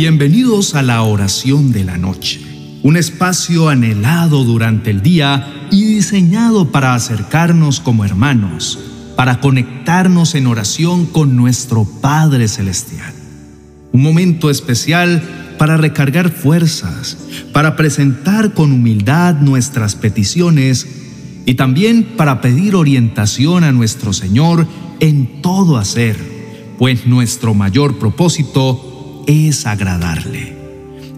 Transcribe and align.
Bienvenidos 0.00 0.76
a 0.76 0.82
la 0.82 1.02
oración 1.02 1.72
de 1.72 1.82
la 1.82 1.98
noche, 1.98 2.40
un 2.84 2.96
espacio 2.96 3.68
anhelado 3.68 4.44
durante 4.44 4.92
el 4.92 5.02
día 5.02 5.66
y 5.72 5.82
diseñado 5.86 6.70
para 6.70 6.94
acercarnos 6.94 7.80
como 7.80 8.04
hermanos, 8.04 8.78
para 9.16 9.40
conectarnos 9.40 10.36
en 10.36 10.46
oración 10.46 11.04
con 11.04 11.34
nuestro 11.34 11.84
Padre 11.84 12.46
Celestial. 12.46 13.12
Un 13.90 14.02
momento 14.02 14.50
especial 14.50 15.20
para 15.58 15.76
recargar 15.76 16.30
fuerzas, 16.30 17.18
para 17.52 17.74
presentar 17.74 18.54
con 18.54 18.70
humildad 18.70 19.40
nuestras 19.40 19.96
peticiones 19.96 20.86
y 21.44 21.54
también 21.54 22.14
para 22.16 22.40
pedir 22.40 22.76
orientación 22.76 23.64
a 23.64 23.72
nuestro 23.72 24.12
Señor 24.12 24.64
en 25.00 25.42
todo 25.42 25.76
hacer, 25.76 26.16
pues 26.78 27.04
nuestro 27.04 27.52
mayor 27.52 27.98
propósito 27.98 28.94
es 29.28 29.66
agradarle. 29.66 30.56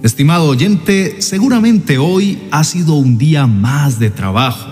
Estimado 0.03 0.47
oyente, 0.47 1.23
seguramente 1.23 1.99
hoy 1.99 2.41
ha 2.51 2.65
sido 2.65 2.95
un 2.95 3.19
día 3.19 3.47
más 3.47 4.01
de 4.01 4.11
trabajo. 4.11 4.69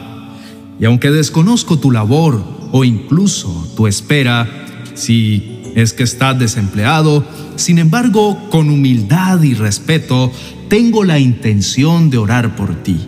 Y 0.80 0.84
aunque 0.84 1.10
desconozco 1.10 1.78
tu 1.78 1.92
labor 1.92 2.42
o 2.72 2.84
incluso 2.84 3.72
tu 3.76 3.86
espera, 3.86 4.48
si 4.94 5.62
es 5.76 5.92
que 5.92 6.02
estás 6.02 6.38
desempleado, 6.38 7.24
sin 7.54 7.78
embargo, 7.78 8.48
con 8.50 8.70
humildad 8.70 9.40
y 9.42 9.54
respeto, 9.54 10.32
tengo 10.68 11.04
la 11.04 11.20
intención 11.20 12.10
de 12.10 12.18
orar 12.18 12.56
por 12.56 12.74
ti, 12.82 12.98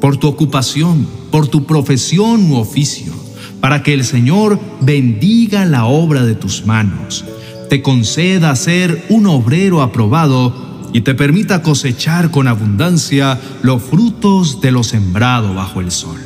por 0.00 0.16
tu 0.16 0.28
ocupación, 0.28 1.08
por 1.32 1.48
tu 1.48 1.66
profesión 1.66 2.52
u 2.52 2.56
oficio, 2.56 3.12
para 3.60 3.82
que 3.82 3.94
el 3.94 4.04
Señor 4.04 4.60
bendiga 4.80 5.64
la 5.64 5.86
obra 5.86 6.24
de 6.24 6.36
tus 6.36 6.66
manos 6.66 7.24
te 7.68 7.82
conceda 7.82 8.54
ser 8.56 9.04
un 9.08 9.26
obrero 9.26 9.82
aprobado 9.82 10.90
y 10.92 11.02
te 11.02 11.14
permita 11.14 11.62
cosechar 11.62 12.30
con 12.30 12.48
abundancia 12.48 13.38
los 13.62 13.82
frutos 13.82 14.60
de 14.60 14.72
lo 14.72 14.82
sembrado 14.82 15.54
bajo 15.54 15.80
el 15.80 15.90
sol. 15.90 16.18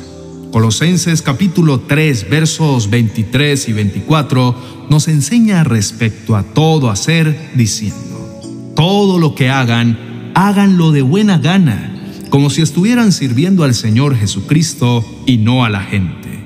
Colosenses 0.51 1.21
capítulo 1.21 1.79
3 1.79 2.29
versos 2.29 2.89
23 2.89 3.69
y 3.69 3.73
24 3.73 4.55
nos 4.89 5.07
enseña 5.07 5.63
respecto 5.63 6.35
a 6.35 6.43
todo 6.43 6.89
hacer 6.89 7.51
diciendo, 7.55 8.73
todo 8.75 9.17
lo 9.17 9.33
que 9.33 9.49
hagan, 9.49 10.31
háganlo 10.35 10.91
de 10.91 11.01
buena 11.01 11.37
gana, 11.37 11.95
como 12.29 12.49
si 12.49 12.61
estuvieran 12.61 13.11
sirviendo 13.11 13.63
al 13.63 13.73
Señor 13.73 14.15
Jesucristo 14.15 15.05
y 15.25 15.37
no 15.37 15.63
a 15.63 15.69
la 15.69 15.81
gente, 15.81 16.43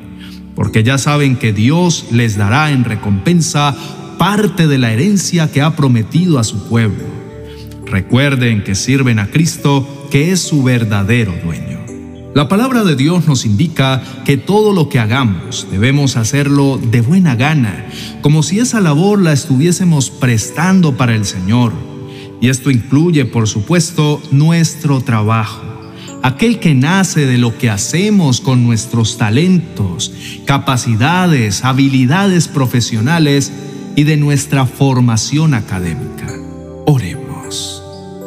porque 0.56 0.84
ya 0.84 0.98
saben 0.98 1.36
que 1.36 1.52
Dios 1.52 2.06
les 2.12 2.38
dará 2.38 2.72
en 2.72 2.84
recompensa 2.84 3.76
parte 4.18 4.68
de 4.68 4.78
la 4.78 4.92
herencia 4.92 5.52
que 5.52 5.62
ha 5.62 5.76
prometido 5.76 6.40
a 6.40 6.44
su 6.44 6.68
pueblo. 6.68 7.04
Recuerden 7.86 8.64
que 8.64 8.76
sirven 8.76 9.20
a 9.20 9.28
Cristo, 9.28 10.08
que 10.12 10.32
es 10.32 10.42
su 10.42 10.64
verdadero 10.64 11.34
dueño. 11.44 11.76
La 12.36 12.50
palabra 12.50 12.84
de 12.84 12.98
Dios 12.98 13.28
nos 13.28 13.46
indica 13.46 14.04
que 14.26 14.36
todo 14.36 14.74
lo 14.74 14.90
que 14.90 15.00
hagamos 15.00 15.68
debemos 15.72 16.18
hacerlo 16.18 16.78
de 16.78 17.00
buena 17.00 17.36
gana, 17.36 17.86
como 18.22 18.44
si 18.44 18.60
esa 18.60 18.82
labor 18.82 19.22
la 19.22 19.32
estuviésemos 19.32 20.10
prestando 20.10 20.98
para 20.98 21.16
el 21.16 21.24
Señor. 21.24 21.72
Y 22.42 22.50
esto 22.50 22.72
incluye, 22.72 23.24
por 23.24 23.48
supuesto, 23.48 24.22
nuestro 24.32 25.00
trabajo, 25.00 25.62
aquel 26.24 26.60
que 26.60 26.76
nace 26.76 27.26
de 27.26 27.38
lo 27.38 27.58
que 27.58 27.70
hacemos 27.70 28.42
con 28.42 28.66
nuestros 28.66 29.18
talentos, 29.18 30.12
capacidades, 30.44 31.64
habilidades 31.64 32.50
profesionales 32.50 33.54
y 33.96 34.04
de 34.04 34.18
nuestra 34.18 34.66
formación 34.66 35.54
académica. 35.54 36.28
Oremos. 36.86 37.82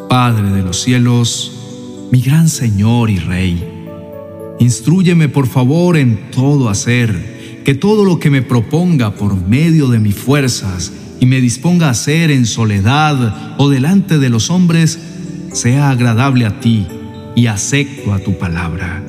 Padre 0.09 0.49
de 0.51 0.63
los 0.63 0.81
cielos, 0.81 1.51
mi 2.11 2.21
gran 2.21 2.49
Señor 2.49 3.09
y 3.09 3.19
Rey, 3.19 3.63
instruyeme 4.59 5.29
por 5.29 5.47
favor 5.47 5.97
en 5.97 6.31
todo 6.31 6.69
hacer, 6.69 7.61
que 7.63 7.75
todo 7.75 8.03
lo 8.03 8.19
que 8.19 8.31
me 8.31 8.41
proponga 8.41 9.13
por 9.13 9.35
medio 9.35 9.87
de 9.87 9.99
mis 9.99 10.15
fuerzas 10.15 10.91
y 11.19 11.25
me 11.27 11.41
disponga 11.41 11.87
a 11.87 11.91
hacer 11.91 12.31
en 12.31 12.45
soledad 12.47 13.55
o 13.59 13.69
delante 13.69 14.17
de 14.17 14.29
los 14.29 14.49
hombres, 14.49 14.99
sea 15.53 15.91
agradable 15.91 16.45
a 16.45 16.59
ti 16.59 16.87
y 17.35 17.45
acepto 17.45 18.13
a 18.13 18.19
tu 18.19 18.37
palabra. 18.37 19.03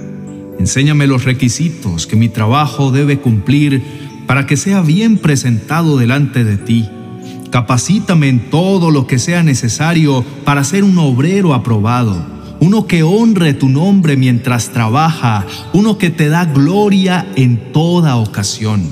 Enséñame 0.59 1.07
los 1.07 1.25
requisitos 1.25 2.07
que 2.07 2.17
mi 2.17 2.29
trabajo 2.29 2.91
debe 2.91 3.19
cumplir 3.19 3.83
para 4.31 4.47
que 4.47 4.57
sea 4.57 4.81
bien 4.81 5.19
presentado 5.19 5.99
delante 5.99 6.45
de 6.45 6.57
ti. 6.57 6.89
Capacítame 7.51 8.29
en 8.29 8.49
todo 8.49 8.93
lo 8.93 9.09
que 9.09 9.19
sea 9.19 9.43
necesario 9.43 10.25
para 10.45 10.63
ser 10.63 10.85
un 10.85 10.97
obrero 10.99 11.53
aprobado, 11.53 12.25
uno 12.61 12.87
que 12.87 13.03
honre 13.03 13.55
tu 13.55 13.69
nombre 13.69 14.17
mientras 14.17 14.69
trabaja, 14.69 15.45
uno 15.73 15.99
que 15.99 16.11
te 16.11 16.29
da 16.29 16.45
gloria 16.45 17.27
en 17.35 17.73
toda 17.73 18.15
ocasión. 18.15 18.83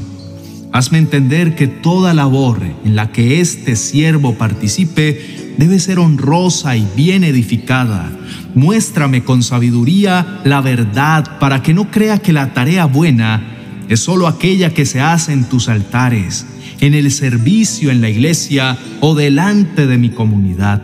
Hazme 0.72 0.98
entender 0.98 1.54
que 1.54 1.68
toda 1.68 2.14
labor 2.14 2.60
en 2.84 2.96
la 2.96 3.12
que 3.12 3.40
este 3.40 3.76
siervo 3.76 4.34
participe 4.34 5.54
debe 5.56 5.78
ser 5.78 6.00
honrosa 6.00 6.76
y 6.76 6.84
bien 6.96 7.22
edificada. 7.22 8.10
Muéstrame 8.56 9.22
con 9.22 9.44
sabiduría 9.44 10.40
la 10.42 10.60
verdad 10.62 11.38
para 11.38 11.62
que 11.62 11.74
no 11.74 11.92
crea 11.92 12.18
que 12.18 12.32
la 12.32 12.52
tarea 12.54 12.86
buena 12.86 13.54
es 13.88 14.00
solo 14.00 14.26
aquella 14.26 14.74
que 14.74 14.84
se 14.84 15.00
hace 15.00 15.32
en 15.32 15.44
tus 15.44 15.68
altares, 15.68 16.46
en 16.80 16.94
el 16.94 17.10
servicio 17.10 17.90
en 17.90 18.00
la 18.00 18.10
iglesia 18.10 18.78
o 19.00 19.14
delante 19.14 19.86
de 19.86 19.98
mi 19.98 20.10
comunidad. 20.10 20.82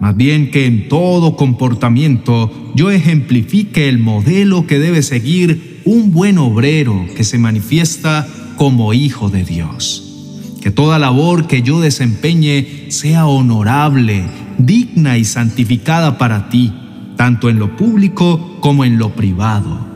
Más 0.00 0.16
bien 0.16 0.50
que 0.50 0.66
en 0.66 0.88
todo 0.88 1.36
comportamiento 1.36 2.72
yo 2.74 2.90
ejemplifique 2.90 3.88
el 3.88 3.98
modelo 3.98 4.66
que 4.66 4.78
debe 4.78 5.02
seguir 5.02 5.80
un 5.84 6.10
buen 6.12 6.38
obrero 6.38 7.06
que 7.16 7.24
se 7.24 7.38
manifiesta 7.38 8.26
como 8.56 8.92
hijo 8.92 9.30
de 9.30 9.44
Dios. 9.44 10.00
Que 10.60 10.70
toda 10.70 10.98
labor 10.98 11.46
que 11.46 11.62
yo 11.62 11.80
desempeñe 11.80 12.86
sea 12.88 13.26
honorable, 13.26 14.24
digna 14.58 15.18
y 15.18 15.24
santificada 15.24 16.18
para 16.18 16.48
ti, 16.48 16.72
tanto 17.16 17.48
en 17.48 17.58
lo 17.58 17.76
público 17.76 18.58
como 18.60 18.84
en 18.84 18.98
lo 18.98 19.14
privado 19.14 19.93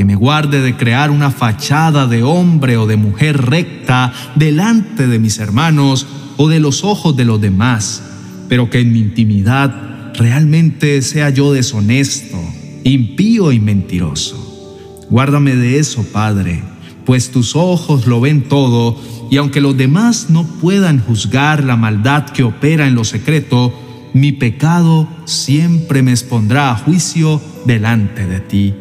que 0.00 0.04
me 0.06 0.14
guarde 0.14 0.62
de 0.62 0.78
crear 0.78 1.10
una 1.10 1.30
fachada 1.30 2.06
de 2.06 2.22
hombre 2.22 2.78
o 2.78 2.86
de 2.86 2.96
mujer 2.96 3.36
recta 3.36 4.14
delante 4.34 5.06
de 5.06 5.18
mis 5.18 5.38
hermanos 5.38 6.06
o 6.38 6.48
de 6.48 6.58
los 6.58 6.84
ojos 6.84 7.18
de 7.18 7.26
los 7.26 7.38
demás, 7.38 8.02
pero 8.48 8.70
que 8.70 8.80
en 8.80 8.94
mi 8.94 9.00
intimidad 9.00 10.14
realmente 10.14 11.02
sea 11.02 11.28
yo 11.28 11.52
deshonesto, 11.52 12.38
impío 12.82 13.52
y 13.52 13.60
mentiroso. 13.60 14.78
Guárdame 15.10 15.54
de 15.54 15.78
eso, 15.78 16.02
Padre, 16.02 16.62
pues 17.04 17.30
tus 17.30 17.54
ojos 17.54 18.06
lo 18.06 18.22
ven 18.22 18.48
todo, 18.48 18.98
y 19.30 19.36
aunque 19.36 19.60
los 19.60 19.76
demás 19.76 20.30
no 20.30 20.46
puedan 20.62 21.00
juzgar 21.00 21.62
la 21.62 21.76
maldad 21.76 22.30
que 22.30 22.42
opera 22.42 22.86
en 22.86 22.94
lo 22.94 23.04
secreto, 23.04 23.78
mi 24.14 24.32
pecado 24.32 25.06
siempre 25.26 26.02
me 26.02 26.12
expondrá 26.12 26.70
a 26.70 26.76
juicio 26.76 27.38
delante 27.66 28.26
de 28.26 28.40
ti. 28.40 28.74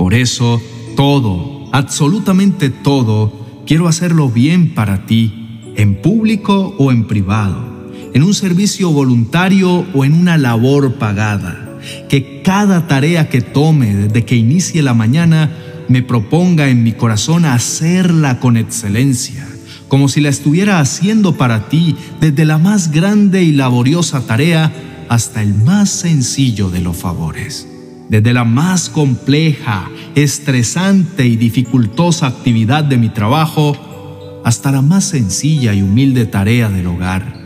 Por 0.00 0.14
eso, 0.14 0.62
todo, 0.96 1.68
absolutamente 1.72 2.70
todo, 2.70 3.62
quiero 3.66 3.86
hacerlo 3.86 4.30
bien 4.30 4.72
para 4.72 5.04
ti, 5.04 5.60
en 5.76 6.00
público 6.00 6.74
o 6.78 6.90
en 6.90 7.06
privado, 7.06 7.92
en 8.14 8.22
un 8.22 8.32
servicio 8.32 8.92
voluntario 8.92 9.84
o 9.92 10.06
en 10.06 10.14
una 10.14 10.38
labor 10.38 10.94
pagada. 10.94 11.78
Que 12.08 12.40
cada 12.40 12.86
tarea 12.86 13.28
que 13.28 13.42
tome 13.42 13.94
desde 13.94 14.24
que 14.24 14.36
inicie 14.36 14.80
la 14.80 14.94
mañana 14.94 15.54
me 15.86 16.02
proponga 16.02 16.70
en 16.70 16.82
mi 16.82 16.92
corazón 16.92 17.44
hacerla 17.44 18.40
con 18.40 18.56
excelencia, 18.56 19.46
como 19.88 20.08
si 20.08 20.22
la 20.22 20.30
estuviera 20.30 20.80
haciendo 20.80 21.36
para 21.36 21.68
ti 21.68 21.94
desde 22.22 22.46
la 22.46 22.56
más 22.56 22.90
grande 22.90 23.42
y 23.42 23.52
laboriosa 23.52 24.26
tarea 24.26 24.72
hasta 25.10 25.42
el 25.42 25.52
más 25.52 25.90
sencillo 25.90 26.70
de 26.70 26.80
los 26.80 26.96
favores 26.96 27.66
desde 28.10 28.34
la 28.34 28.44
más 28.44 28.90
compleja, 28.90 29.88
estresante 30.16 31.26
y 31.26 31.36
dificultosa 31.36 32.26
actividad 32.26 32.82
de 32.82 32.98
mi 32.98 33.08
trabajo 33.08 34.42
hasta 34.44 34.72
la 34.72 34.82
más 34.82 35.04
sencilla 35.04 35.72
y 35.74 35.82
humilde 35.82 36.26
tarea 36.26 36.68
del 36.68 36.88
hogar. 36.88 37.40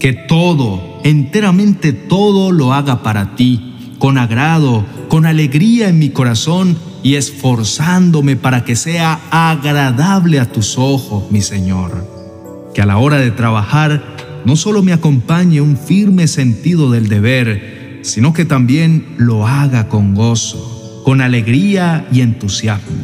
Que 0.00 0.14
todo, 0.14 1.00
enteramente 1.04 1.92
todo 1.92 2.52
lo 2.52 2.72
haga 2.72 3.02
para 3.02 3.36
ti, 3.36 3.74
con 3.98 4.16
agrado, 4.16 4.86
con 5.08 5.26
alegría 5.26 5.90
en 5.90 5.98
mi 5.98 6.08
corazón 6.08 6.78
y 7.02 7.16
esforzándome 7.16 8.36
para 8.36 8.64
que 8.64 8.76
sea 8.76 9.20
agradable 9.30 10.40
a 10.40 10.50
tus 10.50 10.78
ojos, 10.78 11.30
mi 11.30 11.42
Señor. 11.42 12.06
Que 12.74 12.80
a 12.80 12.86
la 12.86 12.96
hora 12.96 13.18
de 13.18 13.30
trabajar 13.30 14.16
no 14.46 14.56
solo 14.56 14.82
me 14.82 14.94
acompañe 14.94 15.60
un 15.60 15.76
firme 15.76 16.28
sentido 16.28 16.90
del 16.90 17.08
deber, 17.08 17.77
sino 18.08 18.32
que 18.32 18.44
también 18.44 19.06
lo 19.16 19.46
haga 19.46 19.88
con 19.88 20.14
gozo, 20.14 21.02
con 21.04 21.20
alegría 21.20 22.08
y 22.10 22.22
entusiasmo, 22.22 22.96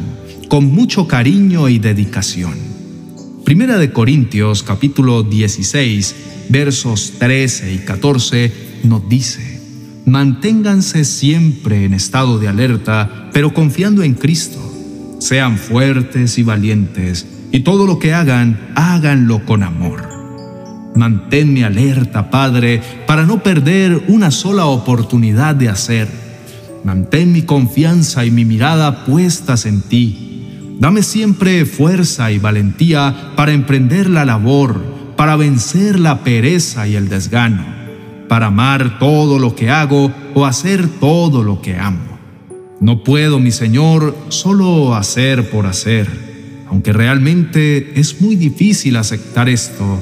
con 0.48 0.66
mucho 0.66 1.06
cariño 1.06 1.68
y 1.68 1.78
dedicación. 1.78 2.54
Primera 3.44 3.78
de 3.78 3.92
Corintios 3.92 4.62
capítulo 4.62 5.22
16, 5.22 6.14
versos 6.48 7.14
13 7.18 7.74
y 7.74 7.78
14 7.78 8.52
nos 8.84 9.08
dice, 9.08 9.60
manténganse 10.06 11.04
siempre 11.04 11.84
en 11.84 11.94
estado 11.94 12.38
de 12.38 12.48
alerta, 12.48 13.30
pero 13.32 13.52
confiando 13.52 14.02
en 14.02 14.14
Cristo. 14.14 14.60
Sean 15.18 15.58
fuertes 15.58 16.38
y 16.38 16.42
valientes, 16.42 17.26
y 17.52 17.60
todo 17.60 17.86
lo 17.86 17.98
que 17.98 18.12
hagan, 18.12 18.72
háganlo 18.74 19.44
con 19.44 19.62
amor. 19.62 20.13
Manténme 20.94 21.64
alerta, 21.64 22.30
Padre, 22.30 22.80
para 23.06 23.24
no 23.24 23.42
perder 23.42 24.04
una 24.06 24.30
sola 24.30 24.66
oportunidad 24.66 25.56
de 25.56 25.68
hacer. 25.68 26.08
Mantén 26.84 27.32
mi 27.32 27.42
confianza 27.42 28.24
y 28.24 28.30
mi 28.30 28.44
mirada 28.44 29.04
puestas 29.04 29.66
en 29.66 29.82
ti. 29.82 30.76
Dame 30.78 31.02
siempre 31.02 31.64
fuerza 31.64 32.30
y 32.30 32.38
valentía 32.38 33.32
para 33.34 33.52
emprender 33.52 34.08
la 34.08 34.24
labor, 34.24 34.80
para 35.16 35.34
vencer 35.34 35.98
la 35.98 36.22
pereza 36.22 36.86
y 36.86 36.94
el 36.94 37.08
desgano, 37.08 37.64
para 38.28 38.46
amar 38.46 39.00
todo 39.00 39.40
lo 39.40 39.56
que 39.56 39.70
hago 39.70 40.12
o 40.34 40.46
hacer 40.46 40.86
todo 41.00 41.42
lo 41.42 41.60
que 41.60 41.76
amo. 41.76 42.18
No 42.80 43.02
puedo, 43.02 43.40
mi 43.40 43.50
Señor, 43.50 44.16
solo 44.28 44.94
hacer 44.94 45.50
por 45.50 45.66
hacer, 45.66 46.08
aunque 46.68 46.92
realmente 46.92 47.98
es 47.98 48.20
muy 48.20 48.36
difícil 48.36 48.96
aceptar 48.96 49.48
esto 49.48 50.00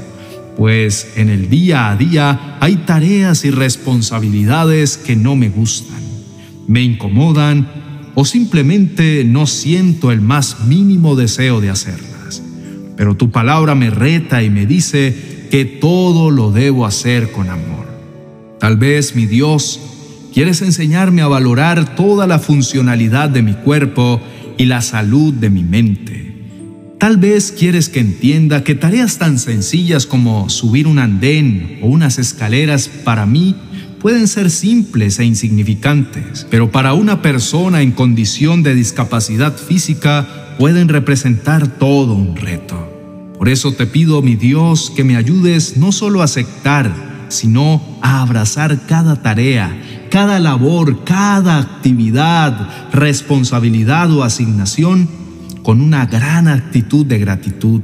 pues 0.57 1.13
en 1.17 1.31
el 1.31 1.49
día 1.49 1.91
a 1.91 1.97
día 1.97 2.57
hay 2.61 2.77
tareas 2.77 3.45
y 3.45 3.51
responsabilidades 3.51 4.99
que 4.99 5.17
no 5.17 5.37
me 5.37 5.49
gustan, 5.49 6.03
me 6.69 6.83
incomodan 6.83 7.69
o 8.15 8.25
simplemente 8.25 9.25
no 9.25 9.47
siento 9.47 10.13
el 10.13 10.21
más 10.21 10.65
mínimo 10.67 11.17
deseo 11.17 11.61
de 11.61 11.71
hacerlas. 11.71 12.43
Pero 12.97 13.17
tu 13.17 13.31
palabra 13.31 13.75
me 13.75 13.91
reta 13.91 14.43
y 14.43 14.51
me 14.51 14.67
dice 14.67 15.49
que 15.51 15.65
todo 15.65 16.31
lo 16.31 16.53
debo 16.53 16.85
hacer 16.85 17.33
con 17.33 17.49
amor. 17.49 17.87
Tal 18.61 18.77
vez, 18.77 19.17
mi 19.17 19.27
Dios, 19.27 19.81
quieres 20.33 20.63
enseñarme 20.63 21.23
a 21.23 21.29
valorar 21.29 21.97
toda 21.97 22.27
la 22.27 22.39
funcionalidad 22.39 23.31
de 23.31 23.43
mi 23.43 23.55
cuerpo 23.55 24.21
y 24.59 24.67
la 24.67 24.83
salud 24.83 25.33
de 25.33 25.51
mi 25.51 25.65
mente 25.65 26.32
Tal 27.03 27.17
vez 27.17 27.51
quieres 27.51 27.89
que 27.89 27.99
entienda 27.99 28.63
que 28.63 28.77
tareas 28.77 29.19
tan 29.19 29.41
sencillas 29.41 30.07
como 30.07 30.49
subir 30.49 30.87
un 30.87 31.01
andén 31.01 31.81
o 31.83 31.89
unas 31.89 32.17
escaleras 32.21 32.87
para 32.87 33.27
mí 33.27 33.57
pueden 34.01 34.29
ser 34.29 34.53
simples 34.53 35.19
e 35.19 35.25
insignificantes, 35.25 36.47
pero 36.49 36.71
para 36.71 36.95
una 36.95 37.21
persona 37.21 37.83
en 37.83 37.91
condición 37.91 38.63
de 38.63 38.77
discapacidad 38.77 39.57
física 39.57 40.55
pueden 40.61 40.87
representar 40.87 41.67
todo 41.67 42.15
un 42.15 42.37
reto. 42.37 42.79
Por 43.37 43.49
eso 43.49 43.73
te 43.73 43.89
pido, 43.89 44.23
mi 44.23 44.37
Dios, 44.37 44.93
que 44.95 45.03
me 45.03 45.17
ayudes 45.17 45.77
no 45.77 45.91
solo 45.91 46.21
a 46.21 46.27
aceptar, 46.27 47.27
sino 47.27 47.83
a 48.01 48.23
abrazar 48.23 48.87
cada 48.87 49.21
tarea, 49.23 50.07
cada 50.09 50.39
labor, 50.39 51.03
cada 51.03 51.59
actividad, 51.59 52.93
responsabilidad 52.93 54.09
o 54.13 54.23
asignación 54.23 55.22
con 55.63 55.81
una 55.81 56.07
gran 56.07 56.49
actitud 56.49 57.07
de 57.07 57.19
gratitud, 57.19 57.81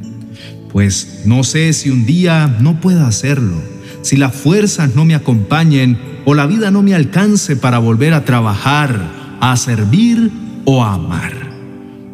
pues 0.73 1.23
no 1.25 1.45
sé 1.45 1.73
si 1.73 1.91
un 1.91 2.05
día 2.05 2.57
no 2.61 2.81
pueda 2.81 3.07
hacerlo, 3.07 3.57
si 4.03 4.17
las 4.17 4.35
fuerzas 4.35 4.95
no 4.95 5.05
me 5.05 5.15
acompañen 5.15 5.99
o 6.25 6.35
la 6.35 6.47
vida 6.47 6.71
no 6.71 6.83
me 6.83 6.95
alcance 6.95 7.57
para 7.57 7.79
volver 7.79 8.15
a 8.15 8.25
trabajar, 8.25 9.01
a 9.41 9.57
servir 9.57 10.31
o 10.65 10.85
a 10.85 10.95
amar. 10.95 11.33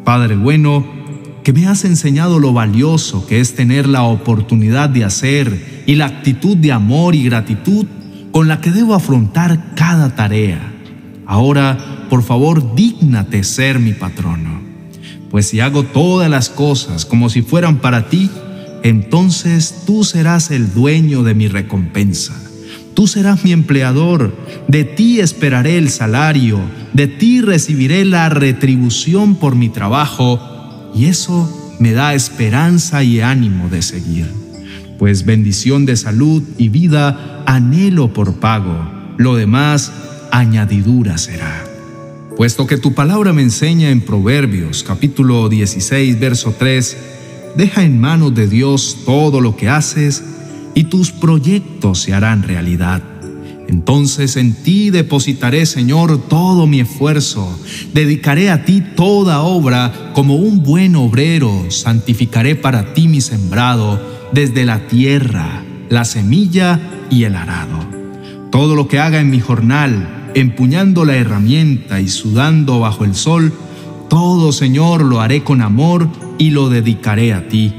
Padre 0.03 0.35
bueno, 0.35 0.85
que 1.43 1.53
me 1.53 1.67
has 1.67 1.83
enseñado 1.83 2.39
lo 2.39 2.53
valioso 2.53 3.27
que 3.27 3.39
es 3.39 3.55
tener 3.55 3.87
la 3.87 4.03
oportunidad 4.03 4.89
de 4.89 5.03
hacer 5.03 5.83
y 5.85 5.95
la 5.95 6.05
actitud 6.05 6.57
de 6.57 6.71
amor 6.71 7.13
y 7.15 7.23
gratitud 7.23 7.85
con 8.31 8.47
la 8.47 8.61
que 8.61 8.71
debo 8.71 8.95
afrontar 8.95 9.75
cada 9.75 10.15
tarea. 10.15 10.59
Ahora, 11.25 12.05
por 12.09 12.23
favor, 12.23 12.75
dígnate 12.75 13.43
ser 13.43 13.79
mi 13.79 13.93
patrono 13.93 14.54
pues 15.29 15.47
si 15.47 15.59
hago 15.59 15.83
todas 15.83 16.29
las 16.29 16.49
cosas 16.49 17.05
como 17.05 17.29
si 17.29 17.41
fueran 17.41 17.77
para 17.79 18.09
ti, 18.09 18.29
entonces 18.83 19.83
tú 19.85 20.03
serás 20.03 20.51
el 20.51 20.73
dueño 20.73 21.23
de 21.23 21.33
mi 21.33 21.47
recompensa. 21.47 22.33
Tú 22.93 23.07
serás 23.07 23.43
mi 23.43 23.51
empleador, 23.51 24.33
de 24.69 24.85
ti 24.85 25.19
esperaré 25.19 25.77
el 25.77 25.89
salario, 25.89 26.59
de 26.93 27.07
ti 27.07 27.41
recibiré 27.41 28.05
la 28.05 28.29
retribución 28.29 29.35
por 29.35 29.55
mi 29.55 29.67
trabajo, 29.67 30.91
y 30.95 31.05
eso 31.05 31.75
me 31.79 31.91
da 31.91 32.13
esperanza 32.13 33.03
y 33.03 33.19
ánimo 33.19 33.67
de 33.67 33.81
seguir. 33.81 34.31
Pues 34.97 35.25
bendición 35.25 35.85
de 35.85 35.97
salud 35.97 36.41
y 36.57 36.69
vida 36.69 37.43
anhelo 37.45 38.13
por 38.13 38.35
pago, 38.35 38.89
lo 39.17 39.35
demás 39.35 39.91
añadidura 40.31 41.17
será. 41.17 41.64
Puesto 42.37 42.67
que 42.67 42.75
tu 42.75 42.93
palabra 42.93 43.31
me 43.31 43.43
enseña 43.43 43.91
en 43.91 44.01
Proverbios 44.01 44.83
capítulo 44.83 45.47
16, 45.47 46.19
verso 46.19 46.53
3, 46.59 46.97
deja 47.55 47.83
en 47.83 47.97
manos 47.97 48.35
de 48.35 48.49
Dios 48.49 48.97
todo 49.05 49.39
lo 49.39 49.55
que 49.55 49.69
haces 49.69 50.21
y 50.73 50.83
tus 50.85 51.13
proyectos 51.13 52.01
se 52.01 52.13
harán 52.13 52.43
realidad. 52.43 53.01
Entonces 53.69 54.35
en 54.35 54.53
ti 54.53 54.89
depositaré, 54.89 55.65
Señor, 55.65 56.27
todo 56.27 56.67
mi 56.67 56.81
esfuerzo, 56.81 57.57
dedicaré 57.93 58.49
a 58.49 58.65
ti 58.65 58.81
toda 58.81 59.41
obra 59.41 60.11
como 60.13 60.35
un 60.35 60.61
buen 60.61 60.97
obrero, 60.97 61.71
santificaré 61.71 62.55
para 62.55 62.93
ti 62.93 63.07
mi 63.07 63.21
sembrado, 63.21 63.97
desde 64.33 64.65
la 64.65 64.87
tierra, 64.87 65.63
la 65.87 66.03
semilla 66.03 66.81
y 67.09 67.23
el 67.23 67.35
arado. 67.35 67.79
Todo 68.51 68.75
lo 68.75 68.89
que 68.89 68.99
haga 68.99 69.21
en 69.21 69.29
mi 69.29 69.39
jornal, 69.39 70.24
empuñando 70.35 71.05
la 71.05 71.15
herramienta 71.15 72.01
y 72.01 72.09
sudando 72.09 72.79
bajo 72.81 73.05
el 73.05 73.15
sol, 73.15 73.53
todo, 74.09 74.51
Señor, 74.51 75.03
lo 75.03 75.21
haré 75.21 75.43
con 75.43 75.61
amor 75.61 76.09
y 76.37 76.51
lo 76.51 76.69
dedicaré 76.69 77.33
a 77.33 77.47
ti, 77.47 77.73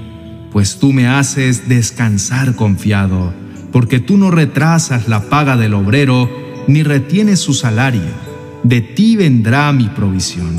pues 0.51 0.79
tú 0.79 0.93
me 0.93 1.07
haces 1.07 1.69
descansar 1.69 2.57
confiado, 2.57 3.33
porque 3.73 4.01
tú 4.01 4.17
no 4.17 4.31
retrasas 4.31 5.07
la 5.07 5.29
paga 5.29 5.57
del 5.59 5.75
obrero 5.75 6.31
ni 6.67 6.83
retienes 6.83 7.41
su 7.41 7.53
salario. 7.53 8.27
De 8.65 8.81
ti 8.81 9.17
vendrá 9.17 9.71
mi 9.73 9.89
provisión. 9.89 10.57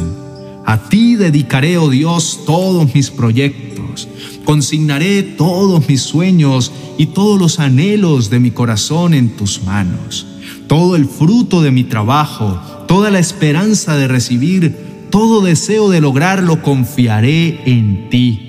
A 0.66 0.88
ti 0.90 1.16
dedicaré, 1.16 1.78
oh 1.78 1.90
Dios, 1.90 2.42
todos 2.46 2.94
mis 2.94 3.10
proyectos. 3.10 4.08
Consignaré 4.46 5.24
todos 5.24 5.90
mis 5.90 6.04
sueños 6.04 6.72
y 6.98 7.08
todos 7.08 7.40
los 7.40 7.60
anhelos 7.60 8.30
de 8.30 8.40
mi 8.40 8.52
corazón 8.52 9.14
en 9.14 9.36
tus 9.36 9.64
manos 9.64 10.37
todo 10.68 10.96
el 10.96 11.06
fruto 11.06 11.62
de 11.62 11.72
mi 11.72 11.84
trabajo, 11.84 12.60
toda 12.88 13.10
la 13.10 13.20
esperanza 13.20 13.96
de 13.96 14.08
recibir, 14.08 15.08
todo 15.10 15.42
deseo 15.42 15.90
de 15.90 16.02
lograrlo, 16.02 16.62
confiaré 16.62 17.62
en 17.66 18.10
ti. 18.10 18.44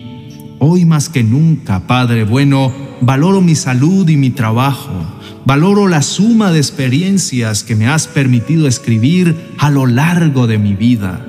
Hoy 0.59 0.85
más 0.85 1.09
que 1.09 1.23
nunca, 1.23 1.87
Padre 1.87 2.25
bueno, 2.25 2.73
valoro 3.01 3.41
mi 3.41 3.55
salud 3.55 4.09
y 4.09 4.17
mi 4.17 4.31
trabajo. 4.31 4.91
Valoro 5.45 5.89
la 5.89 6.03
suma 6.03 6.51
de 6.51 6.59
experiencias 6.59 7.63
que 7.63 7.77
me 7.77 7.87
has 7.87 8.07
permitido 8.09 8.67
escribir 8.67 9.37
a 9.57 9.71
lo 9.71 9.87
largo 9.87 10.47
de 10.47 10.59
mi 10.59 10.75
vida. 10.75 11.25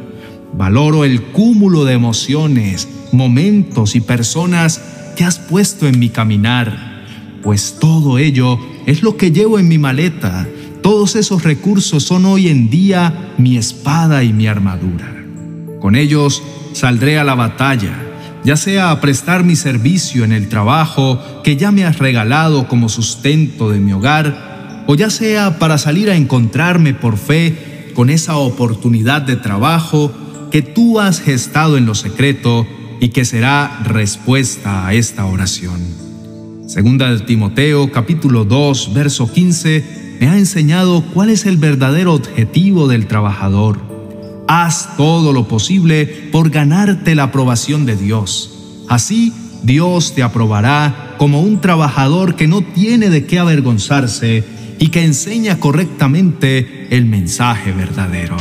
Valoro 0.53 1.05
el 1.05 1.22
cúmulo 1.22 1.86
de 1.86 1.93
emociones, 1.93 2.88
momentos 3.12 3.96
y 3.96 4.01
personas 4.01 4.81
que 5.15 5.24
has 5.24 5.38
puesto 5.38 5.88
en 5.88 6.00
mi 6.00 6.10
caminar, 6.10 7.03
pues 7.43 7.77
todo 7.79 8.17
ello 8.17 8.60
es 8.86 9.03
lo 9.03 9.15
que 9.15 9.31
llevo 9.31 9.60
en 9.60 9.67
mi 9.67 9.77
maleta 9.77 10.48
todos 10.81 11.15
esos 11.15 11.43
recursos 11.43 12.03
son 12.03 12.25
hoy 12.25 12.50
en 12.50 12.69
día 12.69 13.33
mi 13.38 13.57
espada 13.57 14.24
y 14.24 14.33
mi 14.33 14.48
armadura. 14.48 15.15
Con 15.79 15.95
ellos 15.95 16.41
saldré 16.74 17.19
a 17.19 17.24
la 17.24 17.36
batalla, 17.36 17.93
ya 18.43 18.57
sea 18.57 18.91
a 18.91 19.01
prestar 19.01 19.43
mi 19.43 19.55
servicio 19.55 20.24
en 20.24 20.31
el 20.31 20.50
trabajo 20.50 21.19
que 21.43 21.57
ya 21.57 21.71
me 21.71 21.86
has 21.86 22.00
regalado 22.00 22.67
como 22.67 22.89
sustento 22.89 23.69
de 23.69 23.79
mi 23.79 23.93
hogar, 23.93 24.83
o 24.88 24.95
ya 24.95 25.09
sea 25.09 25.59
para 25.59 25.77
salir 25.77 26.09
a 26.09 26.15
encontrarme 26.15 26.93
por 26.93 27.17
fe 27.17 27.91
con 27.93 28.09
esa 28.09 28.38
oportunidad 28.38 29.21
de 29.21 29.36
trabajo 29.36 30.12
que 30.51 30.62
tú 30.62 31.00
has 31.00 31.21
gestado 31.21 31.77
en 31.77 31.86
lo 31.86 31.95
secreto 31.95 32.65
y 33.00 33.09
que 33.09 33.25
será 33.25 33.81
respuesta 33.86 34.88
a 34.88 34.93
esta 34.93 35.25
oración. 35.25 35.79
Segunda 36.67 37.12
de 37.12 37.19
Timoteo 37.19 37.91
capítulo 37.91 38.45
2 38.45 38.93
verso 38.93 39.31
15 39.31 40.08
me 40.19 40.27
ha 40.27 40.38
enseñado 40.38 41.01
cuál 41.13 41.29
es 41.29 41.45
el 41.45 41.57
verdadero 41.57 42.13
objetivo 42.13 42.88
del 42.88 43.07
trabajador. 43.07 43.79
Haz 44.47 44.97
todo 44.97 45.31
lo 45.31 45.47
posible 45.47 46.05
por 46.31 46.49
ganarte 46.49 47.15
la 47.15 47.23
aprobación 47.23 47.85
de 47.85 47.95
Dios. 47.95 48.83
Así 48.88 49.33
Dios 49.63 50.15
te 50.15 50.23
aprobará 50.23 51.15
como 51.17 51.41
un 51.41 51.61
trabajador 51.61 52.35
que 52.35 52.47
no 52.47 52.61
tiene 52.61 53.09
de 53.09 53.25
qué 53.25 53.39
avergonzarse 53.39 54.43
y 54.79 54.89
que 54.89 55.03
enseña 55.03 55.59
correctamente 55.59 56.88
el 56.89 57.05
mensaje 57.05 57.71
verdadero. 57.71 58.38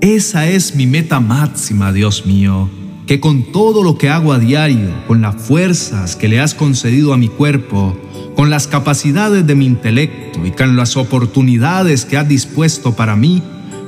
Esa 0.00 0.48
es 0.48 0.74
mi 0.74 0.86
meta 0.86 1.20
máxima, 1.20 1.92
Dios 1.92 2.26
mío, 2.26 2.68
que 3.06 3.18
con 3.20 3.52
todo 3.52 3.82
lo 3.82 3.96
que 3.96 4.10
hago 4.10 4.32
a 4.32 4.38
diario, 4.38 4.90
con 5.06 5.22
las 5.22 5.36
fuerzas 5.36 6.16
que 6.16 6.28
le 6.28 6.40
has 6.40 6.54
concedido 6.54 7.14
a 7.14 7.16
mi 7.16 7.28
cuerpo, 7.28 7.96
con 8.36 8.50
las 8.50 8.68
capacidades 8.68 9.46
de 9.46 9.54
mi 9.54 9.64
intelecto 9.64 10.44
y 10.44 10.50
con 10.50 10.76
las 10.76 10.96
oportunidades 10.98 12.04
que 12.04 12.18
has 12.18 12.28
dispuesto 12.28 12.94
para 12.94 13.16
mí, 13.16 13.42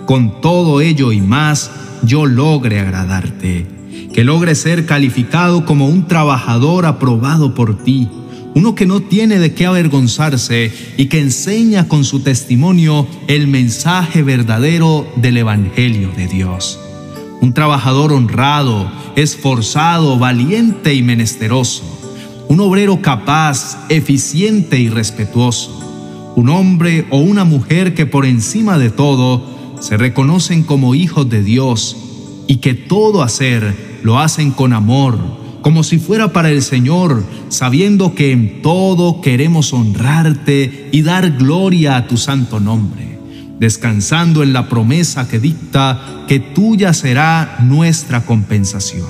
con 0.07 0.41
todo 0.41 0.81
ello 0.81 1.13
y 1.13 1.21
más, 1.21 1.71
yo 2.03 2.25
logre 2.25 2.81
agradarte, 2.81 3.67
que 4.15 4.25
logre 4.25 4.55
ser 4.55 4.87
calificado 4.87 5.67
como 5.67 5.87
un 5.87 6.07
trabajador 6.07 6.87
aprobado 6.87 7.55
por 7.55 7.85
ti, 7.85 8.09
uno 8.55 8.75
que 8.75 8.87
no 8.87 9.01
tiene 9.01 9.39
de 9.39 9.53
qué 9.53 9.67
avergonzarse 9.67 10.73
y 10.97 11.07
que 11.07 11.21
enseña 11.21 11.87
con 11.87 12.05
su 12.05 12.21
testimonio 12.21 13.07
el 13.27 13.49
mensaje 13.49 14.23
verdadero 14.23 15.07
del 15.17 15.37
Evangelio 15.37 16.11
de 16.17 16.27
Dios. 16.27 16.81
Un 17.43 17.53
trabajador 17.53 18.15
honrado, 18.15 18.91
esforzado, 19.15 20.19
valiente 20.19 20.95
y 20.95 21.03
menesteroso. 21.03 21.98
Un 22.49 22.61
obrero 22.61 23.03
capaz, 23.03 23.79
eficiente 23.91 24.79
y 24.79 24.89
respetuoso. 24.89 26.33
Un 26.35 26.49
hombre 26.49 27.07
o 27.11 27.19
una 27.19 27.45
mujer 27.45 27.95
que 27.95 28.07
por 28.07 28.25
encima 28.25 28.79
de 28.79 28.89
todo 28.91 29.45
se 29.81 29.99
reconocen 29.99 30.63
como 30.63 30.95
hijos 30.95 31.29
de 31.29 31.43
Dios 31.43 31.97
y 32.47 32.57
que 32.57 32.73
todo 32.73 33.23
hacer 33.23 34.01
lo 34.03 34.19
hacen 34.19 34.51
con 34.51 34.73
amor, 34.73 35.19
como 35.61 35.83
si 35.83 35.99
fuera 35.99 36.33
para 36.33 36.51
el 36.51 36.63
Señor, 36.63 37.23
sabiendo 37.51 38.15
que 38.15 38.33
en 38.33 38.63
todo 38.63 39.21
queremos 39.21 39.75
honrarte 39.75 40.89
y 40.91 41.03
dar 41.03 41.33
gloria 41.33 41.99
a 41.99 42.07
tu 42.07 42.17
santo 42.17 42.61
nombre, 42.61 43.19
descansando 43.59 44.43
en 44.43 44.55
la 44.55 44.71
promesa 44.71 45.29
que 45.29 45.39
dicta 45.39 46.25
que 46.27 46.41
tuya 46.41 46.95
será 46.95 47.59
nuestra 47.63 48.25
compensación. 48.25 49.07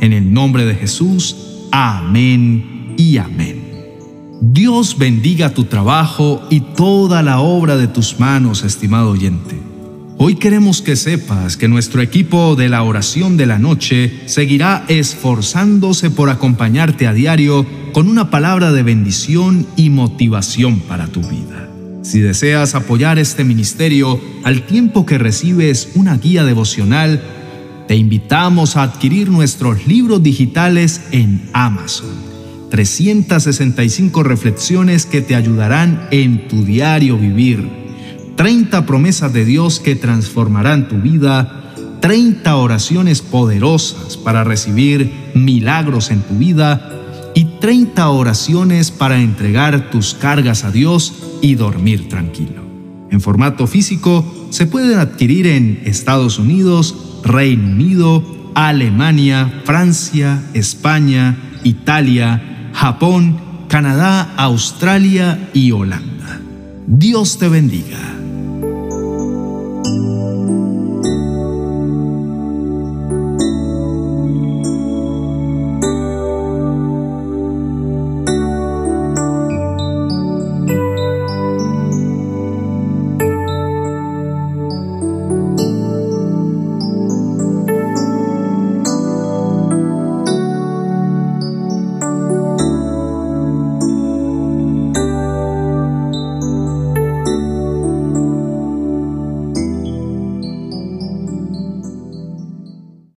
En 0.00 0.12
el 0.12 0.32
nombre 0.32 0.64
de 0.64 0.74
Jesús, 0.74 1.45
amén 1.78 2.94
y 2.96 3.18
amén. 3.18 3.62
Dios 4.40 4.96
bendiga 4.96 5.52
tu 5.52 5.64
trabajo 5.64 6.42
y 6.48 6.60
toda 6.60 7.22
la 7.22 7.40
obra 7.40 7.76
de 7.76 7.86
tus 7.86 8.18
manos, 8.18 8.64
estimado 8.64 9.10
oyente. 9.10 9.60
Hoy 10.16 10.36
queremos 10.36 10.80
que 10.80 10.96
sepas 10.96 11.58
que 11.58 11.68
nuestro 11.68 12.00
equipo 12.00 12.56
de 12.56 12.70
la 12.70 12.82
oración 12.82 13.36
de 13.36 13.44
la 13.44 13.58
noche 13.58 14.22
seguirá 14.24 14.86
esforzándose 14.88 16.08
por 16.08 16.30
acompañarte 16.30 17.06
a 17.06 17.12
diario 17.12 17.66
con 17.92 18.08
una 18.08 18.30
palabra 18.30 18.72
de 18.72 18.82
bendición 18.82 19.66
y 19.76 19.90
motivación 19.90 20.80
para 20.80 21.08
tu 21.08 21.20
vida. 21.20 21.68
Si 22.00 22.20
deseas 22.20 22.74
apoyar 22.74 23.18
este 23.18 23.44
ministerio 23.44 24.18
al 24.44 24.64
tiempo 24.64 25.04
que 25.04 25.18
recibes 25.18 25.90
una 25.94 26.16
guía 26.16 26.44
devocional, 26.44 27.20
te 27.88 27.96
invitamos 27.96 28.76
a 28.76 28.82
adquirir 28.82 29.30
nuestros 29.30 29.86
libros 29.86 30.22
digitales 30.22 31.02
en 31.12 31.48
Amazon. 31.52 32.08
365 32.70 34.22
reflexiones 34.22 35.06
que 35.06 35.22
te 35.22 35.34
ayudarán 35.34 36.08
en 36.10 36.48
tu 36.48 36.64
diario 36.64 37.16
vivir 37.16 37.86
30 38.36 38.84
promesas 38.84 39.32
de 39.32 39.44
Dios 39.44 39.80
que 39.80 39.96
transformarán 39.96 40.88
tu 40.88 40.96
vida, 40.96 41.72
30 42.00 42.56
oraciones 42.56 43.22
poderosas 43.22 44.16
para 44.16 44.44
recibir 44.44 45.10
milagros 45.34 46.10
en 46.10 46.20
tu 46.20 46.34
vida 46.34 46.92
y 47.34 47.44
30 47.60 48.08
oraciones 48.10 48.90
para 48.90 49.18
entregar 49.18 49.90
tus 49.90 50.14
cargas 50.14 50.64
a 50.64 50.70
Dios 50.70 51.14
y 51.40 51.54
dormir 51.54 52.08
tranquilo. 52.08 52.65
En 53.10 53.20
formato 53.20 53.66
físico 53.66 54.24
se 54.50 54.66
pueden 54.66 54.98
adquirir 54.98 55.46
en 55.46 55.82
Estados 55.84 56.38
Unidos, 56.38 57.20
Reino 57.24 57.68
Unido, 57.68 58.22
Alemania, 58.54 59.62
Francia, 59.64 60.42
España, 60.54 61.36
Italia, 61.62 62.70
Japón, 62.72 63.38
Canadá, 63.68 64.34
Australia 64.36 65.50
y 65.52 65.72
Holanda. 65.72 66.40
Dios 66.86 67.38
te 67.38 67.48
bendiga. 67.48 68.15